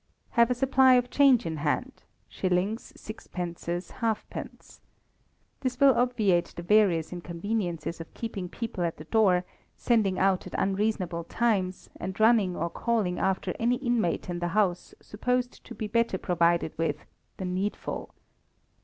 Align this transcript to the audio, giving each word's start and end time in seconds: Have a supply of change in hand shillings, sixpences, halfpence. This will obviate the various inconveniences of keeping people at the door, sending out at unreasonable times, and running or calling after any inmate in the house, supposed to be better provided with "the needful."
Have 0.31 0.49
a 0.49 0.55
supply 0.55 0.93
of 0.95 1.11
change 1.11 1.45
in 1.45 1.57
hand 1.57 2.01
shillings, 2.27 2.91
sixpences, 2.99 3.91
halfpence. 3.91 4.81
This 5.59 5.79
will 5.79 5.93
obviate 5.93 6.53
the 6.55 6.63
various 6.63 7.13
inconveniences 7.13 8.01
of 8.01 8.11
keeping 8.15 8.49
people 8.49 8.83
at 8.83 8.97
the 8.97 9.03
door, 9.03 9.45
sending 9.77 10.17
out 10.17 10.47
at 10.47 10.55
unreasonable 10.57 11.25
times, 11.25 11.87
and 11.97 12.19
running 12.19 12.55
or 12.55 12.67
calling 12.71 13.19
after 13.19 13.53
any 13.59 13.75
inmate 13.75 14.27
in 14.27 14.39
the 14.39 14.47
house, 14.57 14.95
supposed 15.01 15.63
to 15.65 15.75
be 15.75 15.85
better 15.85 16.17
provided 16.17 16.75
with 16.79 17.05
"the 17.37 17.45
needful." 17.45 18.15